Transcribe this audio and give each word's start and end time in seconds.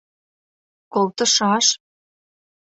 —Колтышаш! 0.93 1.65